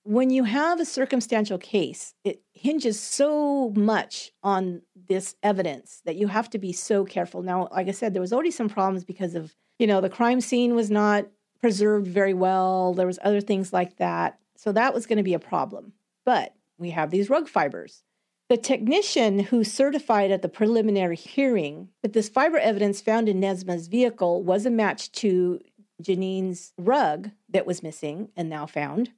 [0.04, 6.28] when you have a circumstantial case, it hinges so much on this evidence that you
[6.28, 7.44] have to be so careful.
[7.44, 10.42] Now, like I said, there was already some problems because of, you know, the crime
[10.42, 11.28] scene was not
[11.60, 12.94] preserved very well.
[12.94, 14.40] There was other things like that.
[14.58, 15.94] So that was going to be a problem.
[16.26, 18.04] But we have these rug fibers.
[18.50, 23.88] The technician who certified at the preliminary hearing that this fiber evidence found in Nasmeh's
[23.88, 25.60] vehicle was a match to
[26.02, 29.12] Janine's rug that was missing and now found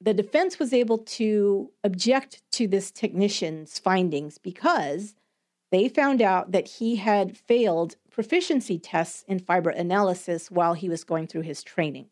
[0.00, 5.14] the defense was able to object to this technician's findings because
[5.70, 11.04] they found out that he had failed proficiency tests in fiber analysis while he was
[11.04, 12.06] going through his training.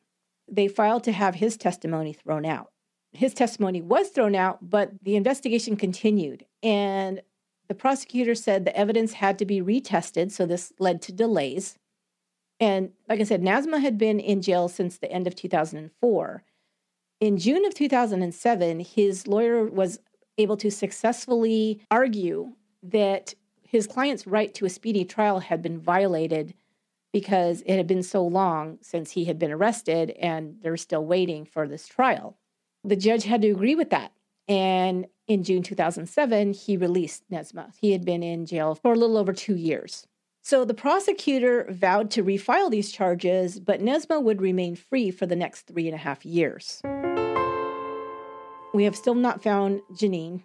[0.51, 2.71] They filed to have his testimony thrown out.
[3.13, 6.45] His testimony was thrown out, but the investigation continued.
[6.63, 7.23] And
[7.69, 11.79] the prosecutor said the evidence had to be retested, so this led to delays.
[12.61, 16.45] And like I said, Nasmeh had been in jail since the end of 2004
[17.21, 19.99] in June of 2007, his lawyer was
[20.39, 22.53] able to successfully argue
[22.83, 26.55] that his client's right to a speedy trial had been violated
[27.13, 31.45] because it had been so long since he had been arrested and they're still waiting
[31.45, 32.37] for this trial.
[32.85, 34.13] The judge had to agree with that.
[34.49, 37.73] And in June 2007, he released Nasmeh.
[37.81, 40.07] He had been in jail for a little over two years.
[40.47, 45.35] So the prosecutor vowed to refile these charges, but Nasmeh would remain free for the
[45.35, 46.81] next three and a half years.
[48.73, 50.45] We have still not found Janine.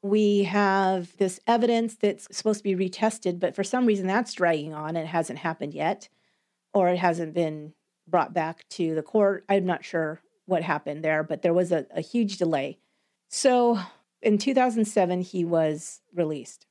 [0.00, 4.72] We have this evidence that's supposed to be retested, but for some reason that's dragging
[4.72, 6.08] on and it hasn't happened yet,
[6.72, 7.74] or it hasn't been
[8.06, 9.44] brought back to the court.
[9.46, 12.78] I'm not sure what happened there, but there was a, a huge delay.
[13.28, 13.78] So
[14.22, 16.64] in 2007, he was released.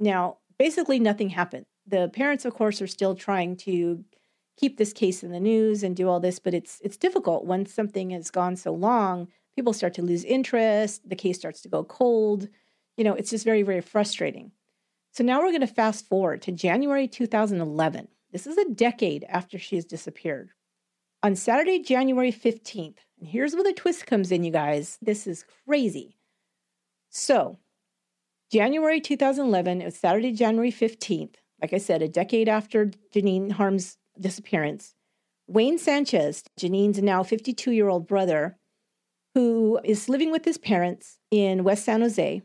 [0.00, 1.66] Now, basically, nothing happened.
[1.86, 4.04] The parents, of course, are still trying to
[4.56, 7.66] keep this case in the news and do all this, but it's it's difficult when
[7.66, 11.84] something has gone so long people start to lose interest, the case starts to go
[11.84, 12.48] cold.
[12.96, 14.52] You know, it's just very, very frustrating.
[15.12, 18.08] So now we're going to fast forward to January 2011.
[18.32, 20.50] This is a decade after she has disappeared.
[21.22, 24.98] On Saturday, January 15th, and here's where the twist comes in, you guys.
[25.00, 26.18] This is crazy.
[27.10, 27.58] So,
[28.50, 31.36] January 2011, it was Saturday, January 15th.
[31.60, 34.94] Like I said, a decade after Janine Harms' disappearance.
[35.46, 38.56] Wayne Sanchez, Janine's now 52 year old brother,
[39.34, 42.42] who is living with his parents in West San Jose.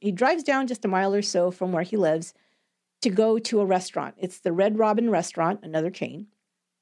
[0.00, 2.34] He drives down just a mile or so from where he lives
[3.02, 4.14] to go to a restaurant.
[4.18, 6.26] It's the Red Robin Restaurant, another chain,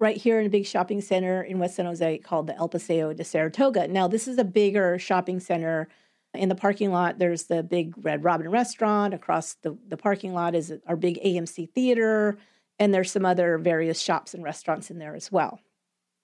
[0.00, 3.12] right here in a big shopping center in West San Jose called the El Paseo
[3.12, 3.88] de Saratoga.
[3.88, 5.88] Now, this is a bigger shopping center.
[6.34, 9.14] In the parking lot, there's the big Red Robin restaurant.
[9.14, 12.36] Across the, the parking lot is our big AMC theater,
[12.78, 15.60] and there's some other various shops and restaurants in there as well.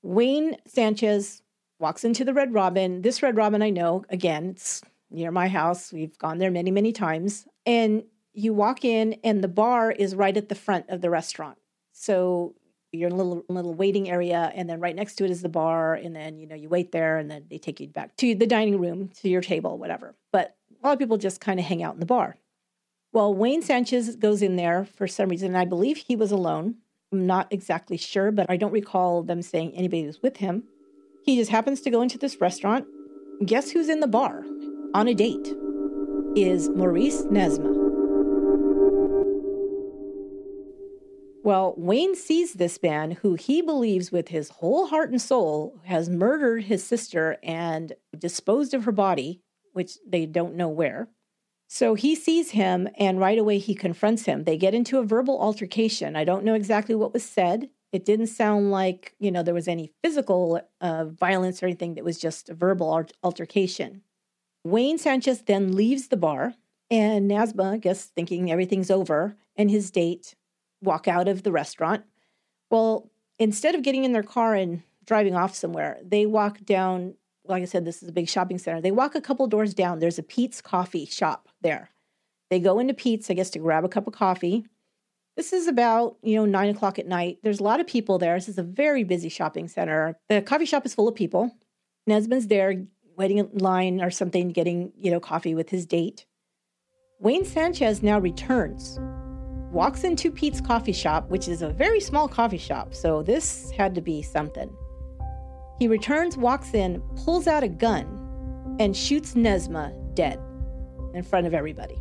[0.03, 1.43] Wayne Sanchez
[1.79, 3.03] walks into the Red Robin.
[3.03, 5.93] This Red Robin, I know, again, it's near my house.
[5.93, 7.47] We've gone there many, many times.
[7.67, 11.59] And you walk in, and the bar is right at the front of the restaurant.
[11.93, 12.55] So
[12.93, 15.95] a little little waiting area, and then right next to it is the bar.
[15.95, 18.47] And then you know you wait there, and then they take you back to the
[18.47, 20.15] dining room, to your table, whatever.
[20.33, 22.37] But a lot of people just kind of hang out in the bar.
[23.13, 25.49] Well, Wayne Sanchez goes in there for some reason.
[25.49, 26.77] and I believe he was alone.
[27.13, 30.65] I'm not exactly sure, but I don't recall them saying anybody was with him.
[31.25, 32.87] He just happens to go into this restaurant.
[33.45, 34.45] Guess who's in the bar
[34.95, 35.55] on a date?
[36.37, 37.80] Is Maurice Nasmeh.
[41.51, 46.09] Well, Wayne sees this man who he believes with his whole heart and soul has
[46.09, 49.41] murdered his sister and disposed of her body,
[49.73, 51.09] which they don't know where.
[51.69, 54.45] So he sees him and right away he confronts him.
[54.45, 56.15] They get into a verbal altercation.
[56.15, 57.69] I don't know exactly what was said.
[57.91, 61.95] It didn't sound like, you know, there was any physical uh, violence or anything.
[61.95, 64.03] That was just a verbal altercation.
[64.63, 66.55] Wayne Sanchez then leaves the bar,
[66.93, 70.37] and Nasmeh, I guess thinking everything's over, and his date
[70.83, 72.05] walk out of the restaurant.
[72.71, 77.15] Well, instead of getting in their car and driving off somewhere, they walk down.
[77.45, 78.81] Like I said, this is a big shopping center.
[78.81, 79.99] They walk a couple doors down.
[79.99, 81.91] There's a Peet's coffee shop there.
[82.51, 84.67] They go into Peet's, I guess, to grab a cup of coffee.
[85.37, 87.39] This is about, you know, nine o'clock at night.
[87.43, 88.35] There's a lot of people there.
[88.35, 90.17] This is a very busy shopping center.
[90.29, 91.57] The coffee shop is full of people.
[92.07, 92.85] Nasmeh's there
[93.17, 96.27] waiting in line or something, getting, you know, coffee with his date.
[97.21, 98.99] Wayne Sanchez now returns,
[99.71, 103.95] walks into Peet's coffee shop, which is a very small coffee shop, so this had
[103.95, 104.75] to be something.
[105.79, 110.39] He returns, walks in, pulls out a gun, and shoots Nasmeh dead
[111.15, 111.95] in front of everybody.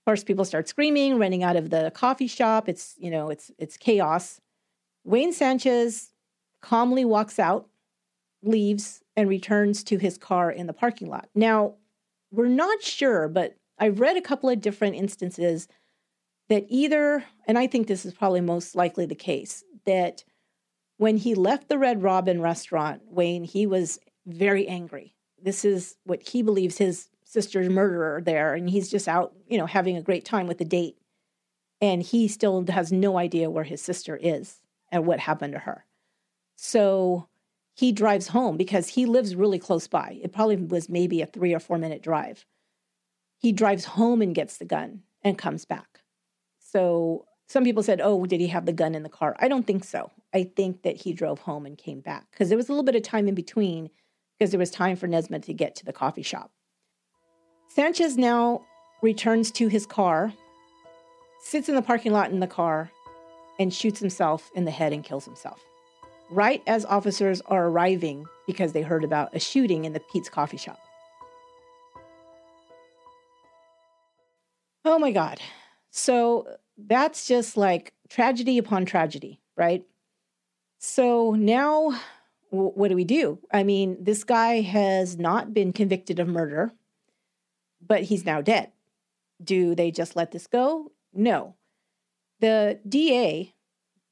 [0.00, 2.68] Of course, people start screaming, running out of the coffee shop.
[2.68, 4.40] It's, you know, it's it's chaos.
[5.04, 6.10] Wayne Sanchez
[6.62, 7.68] calmly walks out,
[8.42, 11.28] leaves, and returns to his car in the parking lot.
[11.34, 11.74] Now,
[12.30, 15.66] we're not sure, but I've read a couple of different instances
[16.48, 20.22] that either, and I think this is probably most likely the case, that
[20.98, 25.16] when he left the Red Robin restaurant, Wayne, he was very angry.
[25.42, 29.66] This is what he believes his sister's murderer there, and he's just out, you know,
[29.66, 30.96] having a great time with the date.
[31.80, 34.58] And he still has no idea where his sister is
[34.92, 35.86] and what happened to her.
[36.54, 37.26] So
[37.78, 40.18] he drives home because he lives really close by.
[40.20, 42.44] It probably was maybe a three or four minute drive.
[43.38, 46.00] He drives home and gets the gun and comes back.
[46.58, 49.36] So some people said, oh, did he have the gun in the car?
[49.38, 50.10] I don't think so.
[50.34, 52.96] I think that he drove home and came back because there was a little bit
[52.96, 53.90] of time in between
[54.36, 56.50] because there was time for Nasmeh to get to the coffee shop.
[57.68, 58.62] Sanchez now
[59.02, 60.32] returns to his car,
[61.44, 62.90] sits in the parking lot in the car,
[63.60, 65.60] and shoots himself in the head and kills himself.
[66.30, 70.58] Right as officers are arriving because they heard about a shooting in the Peet's coffee
[70.58, 70.78] shop.
[74.84, 75.40] Oh my God.
[75.90, 79.84] So that's just like tragedy upon tragedy, right?
[80.78, 81.98] So now
[82.50, 83.38] what do we do?
[83.52, 86.72] I mean, this guy has not been convicted of murder,
[87.86, 88.72] but he's now dead.
[89.42, 90.92] Do they just let this go?
[91.12, 91.54] No.
[92.40, 93.54] The DA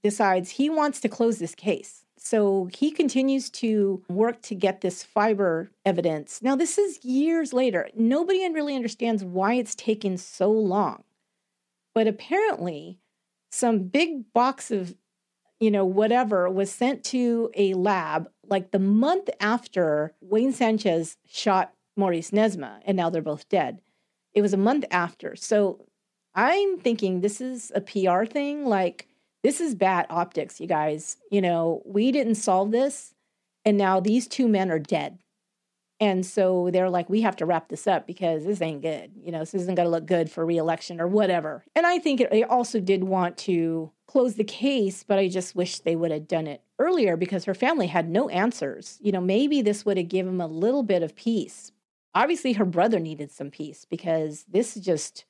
[0.02, 2.04] decides he wants to close this case.
[2.26, 6.42] So he continues to work to get this fiber evidence.
[6.42, 7.88] Now, this is years later.
[7.94, 11.04] Nobody really understands why it's taken so long.
[11.94, 12.98] But apparently,
[13.52, 14.96] some big box of,
[15.60, 21.74] you know, whatever was sent to a lab like the month after Wayne Sanchez shot
[21.96, 23.80] Maurice Nasmeh, and now they're both dead.
[24.34, 25.36] It was a month after.
[25.36, 25.86] So
[26.34, 28.66] I'm thinking this is a PR thing.
[28.66, 29.06] Like,
[29.42, 31.16] this is bad optics, you guys.
[31.30, 33.14] You know, we didn't solve this,
[33.64, 35.18] and now these two men are dead.
[35.98, 39.12] And so they're like, we have to wrap this up because this ain't good.
[39.22, 41.64] You know, this isn't going to look good for reelection or whatever.
[41.74, 45.78] And I think they also did want to close the case, but I just wish
[45.78, 48.98] they would have done it earlier because her family had no answers.
[49.00, 51.72] You know, maybe this would have given them a little bit of peace.
[52.14, 55.24] Obviously, her brother needed some peace because this just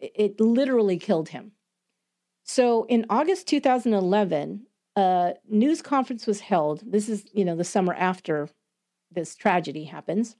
[0.00, 1.52] it literally killed him.
[2.46, 6.82] So in August 2011, a news conference was held.
[6.86, 8.48] This is, you know, the summer after
[9.10, 10.36] this tragedy happens.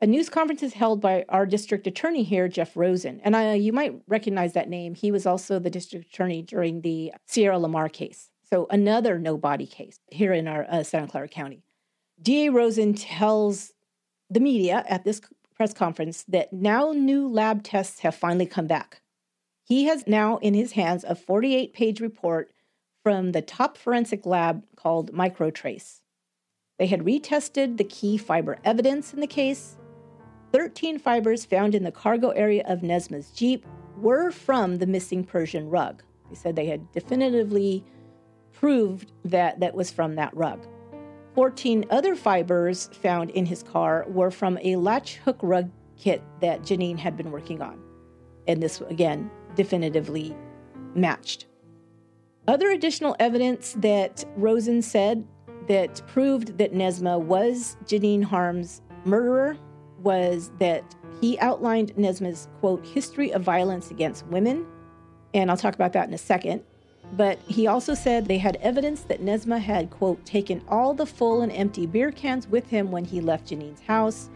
[0.00, 3.20] A news conference is held by our district attorney here, Jeff Rosen.
[3.22, 4.94] And I, you might recognize that name.
[4.94, 8.28] He was also the district attorney during the Sierra Lamar case.
[8.50, 11.62] So another no body case here in our uh, Santa Clara County.
[12.20, 13.72] DA Rosen tells
[14.28, 15.20] the media at this
[15.54, 19.00] press conference that now new lab tests have finally come back.
[19.66, 22.52] He has now in his hands a 48 page report
[23.02, 26.02] from the top forensic lab called Microtrace.
[26.78, 29.76] They had retested the key fiber evidence in the case.
[30.52, 35.68] 13 fibers found in the cargo area of Nasmeh's Jeep were from the missing Persian
[35.68, 36.04] rug.
[36.28, 37.84] They said they had definitively
[38.52, 40.64] proved that that was from that rug.
[41.34, 46.62] 14 other fibers found in his car were from a latch hook rug kit that
[46.62, 47.82] Janine had been working on.
[48.46, 50.36] And this, again, definitively
[50.94, 51.46] matched.
[52.46, 55.26] Other additional evidence that Rosen said
[55.66, 59.56] that proved that Nasmeh was Janine Harms' murderer
[60.02, 60.84] was that
[61.20, 64.64] he outlined Nasmeh's quote history of violence against women,
[65.34, 66.62] and I'll talk about that in a second.
[67.12, 71.42] But he also said they had evidence that Nasmeh had, quote, taken all the full
[71.42, 74.28] and empty beer cans with him when he left Janine's house,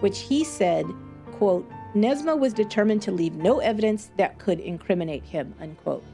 [0.00, 0.86] which he said,
[1.32, 6.04] quote, Nasmeh was determined to leave no evidence that could incriminate him, unquote.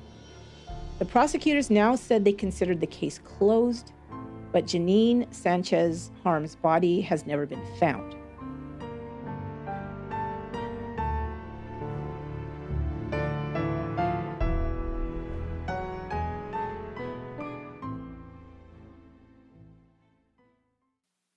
[0.98, 3.92] The prosecutors now said they considered the case closed,
[4.52, 8.14] but Janine Sanchez Harms' body has never been found.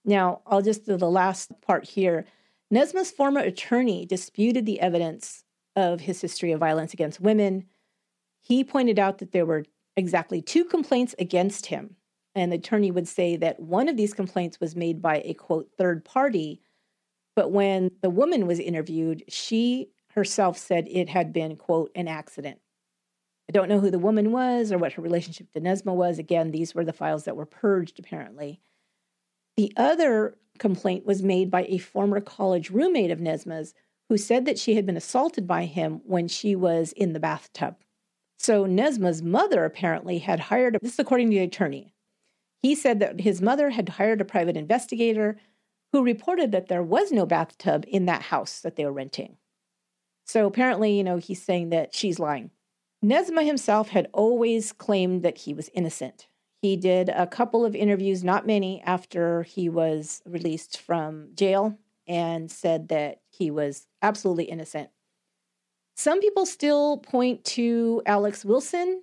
[0.06, 2.26] Now, I'll just do the last part here.
[2.74, 5.44] Nasmeh's former attorney disputed the evidence
[5.76, 7.66] of his history of violence against women.
[8.42, 9.66] He pointed out that there were
[9.96, 11.96] exactly two complaints against him.
[12.36, 15.70] And the attorney would say that one of these complaints was made by a quote,
[15.78, 16.62] third party.
[17.36, 22.60] But when the woman was interviewed, she herself said it had been, quote, an accident.
[23.50, 26.20] I don't know who the woman was or what her relationship to Nasmeh was.
[26.20, 28.60] Again, these were the files that were purged, apparently.
[29.56, 33.74] The other complaint was made by a former college roommate of Nasmeh's
[34.10, 37.76] who said that she had been assaulted by him when she was in the bathtub.
[38.40, 41.94] So Nasmeh's mother apparently had hired, this is according to the attorney.
[42.62, 45.38] He said that his mother had hired a private investigator
[45.92, 49.38] who reported that there was no bathtub in that house that they were renting.
[50.26, 52.52] So apparently, you know, he's saying that she's lying.
[53.04, 56.28] Nasmeh himself had always claimed that he was innocent.
[56.68, 62.52] He did a couple of interviews, not many, after he was released from jail and
[62.52, 64.90] said that he was absolutely innocent.
[65.96, 69.02] Some people still point to Alex Wilson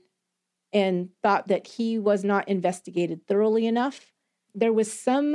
[0.74, 4.12] and thought that he was not investigated thoroughly enough.
[4.54, 5.34] There was some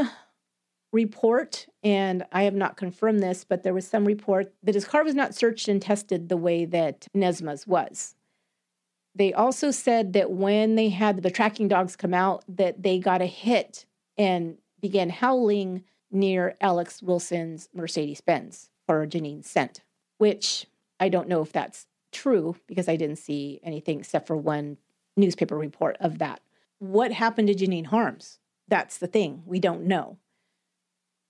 [0.94, 5.04] report, and I have not confirmed this, but there was some report that his car
[5.04, 8.14] was not searched and tested the way that Nasmeh's was.
[9.20, 13.22] They also said that when they had the tracking dogs come out, that they got
[13.22, 13.86] a hit
[14.18, 19.82] and began howling near Alex Wilson's Mercedes Benz for Janine's scent,
[20.20, 20.68] which
[21.02, 24.78] I don't know if that's true because I didn't see anything except for one
[25.18, 26.40] newspaper report of that.
[26.80, 28.40] What happened to Janine Harms?
[28.70, 29.44] That's the thing.
[29.46, 30.18] We don't know.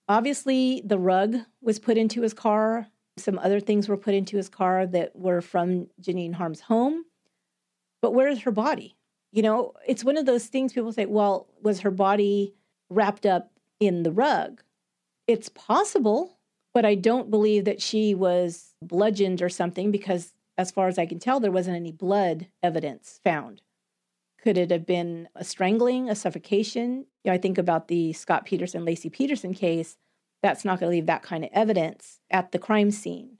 [0.07, 2.85] Obviously, the rug was put into his car.
[3.17, 7.05] Some other things were put into his car that were from Janine Harms' home.
[8.01, 8.95] But where is her body?
[9.31, 12.55] You know, it's one of those things people say, well, was her body
[12.89, 14.61] wrapped up in the rug?
[15.27, 16.39] It's possible,
[16.73, 21.05] but I don't believe that she was bludgeoned or something because, as far as I
[21.05, 23.61] can tell, there wasn't any blood evidence found.
[24.41, 27.05] Could it have been a strangling, a suffocation?
[27.23, 29.97] You know, I think about the Scott Peterson, Laci Peterson case.
[30.41, 33.37] That's not going to leave that kind of evidence at the crime scene.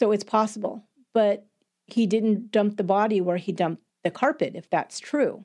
[0.00, 0.82] So it's possible.
[1.14, 1.46] But
[1.86, 5.44] he didn't dump the body where he dumped the carpet, if that's true.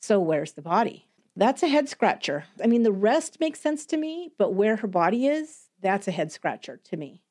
[0.00, 1.08] So where's the body?
[1.36, 2.44] That's a head scratcher.
[2.62, 6.12] I mean, the rest makes sense to me, but where her body is, that's a
[6.12, 7.22] head scratcher to me.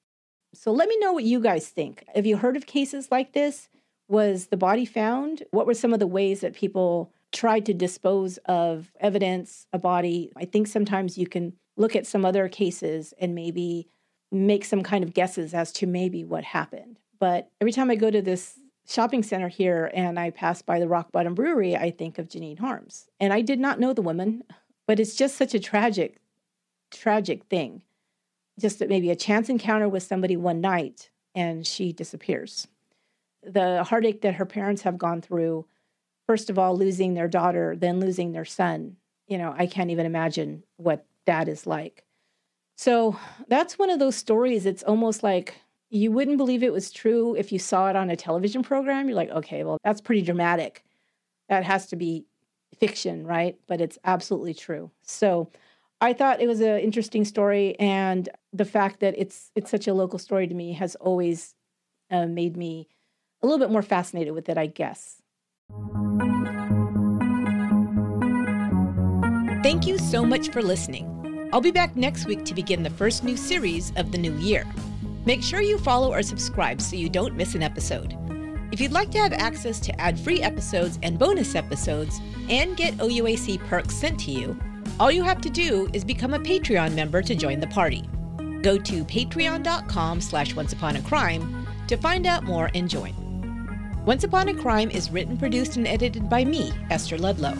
[0.53, 2.05] So let me know what you guys think.
[2.15, 3.69] Have you heard of cases like this?
[4.07, 5.43] Was the body found?
[5.51, 10.31] What were some of the ways that people tried to dispose of evidence, a body?
[10.37, 13.89] I think sometimes you can look at some other cases and maybe
[14.31, 16.99] make some kind of guesses as to maybe what happened.
[17.19, 20.87] But every time I go to this shopping center here and I pass by the
[20.87, 23.07] Rock Bottom Brewery, I think of Janine Harms.
[23.19, 24.43] And I did not know the woman,
[24.87, 26.17] but it's just such a tragic,
[26.91, 27.81] tragic thing.
[28.59, 32.67] Just that maybe a chance encounter with somebody one night and she disappears.
[33.43, 35.67] The heartache that her parents have gone through,
[36.25, 38.97] first of all, losing their daughter, then losing their son.
[39.27, 42.03] You know, I can't even imagine what that is like.
[42.77, 44.65] So that's one of those stories.
[44.65, 48.15] It's almost like you wouldn't believe it was true if you saw it on a
[48.15, 49.07] television program.
[49.07, 50.83] You're like, okay, well, that's pretty dramatic.
[51.49, 52.25] That has to be
[52.77, 53.57] fiction, right?
[53.67, 54.91] But it's absolutely true.
[55.03, 55.49] So
[56.01, 59.93] I thought it was an interesting story, and the fact that it's it's such a
[59.93, 61.55] local story to me has always
[62.11, 62.87] uh, made me
[63.41, 65.21] a little bit more fascinated with it, I guess.
[69.63, 71.49] Thank you so much for listening.
[71.51, 74.65] I'll be back next week to begin the first new series of the new year.
[75.27, 78.15] Make sure you follow or subscribe so you don't miss an episode.
[78.71, 82.95] If you'd like to have access to ad free episodes and bonus episodes and get
[82.99, 84.57] OUAC perks sent to you,
[85.01, 88.07] all you have to do is become a Patreon member to join the party.
[88.61, 93.13] Go to patreon.com slash onceuponacrime to find out more and join.
[94.05, 97.57] Once Upon a Crime is written, produced, and edited by me, Esther Ludlow.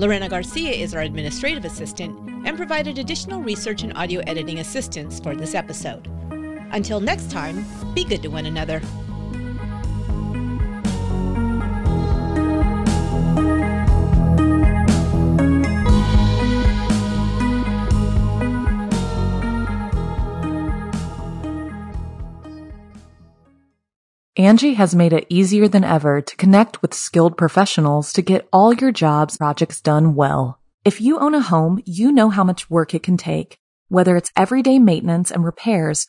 [0.00, 5.36] Lorena Garcia is our administrative assistant, and provided additional research and audio editing assistance for
[5.36, 6.10] this episode.
[6.72, 7.64] Until next time,
[7.94, 8.80] be good to one another.
[24.38, 28.74] Angi has made it easier than ever to connect with skilled professionals to get all
[28.74, 30.60] your jobs projects done well.
[30.84, 33.58] If you own a home, you know how much work it can take,
[33.88, 36.08] whether it's everyday maintenance and repairs